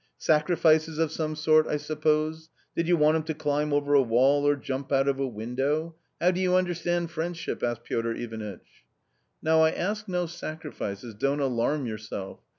[0.17, 4.47] sacrifices of some sort, I suppose; did you want him to climb over a wall
[4.47, 5.93] or jump out of a window?
[6.19, 8.83] How do you understand friendship?" asked Piotr Ivanitch."
[9.43, 12.39] Now I ask no sacrifices— don't alarm yourself.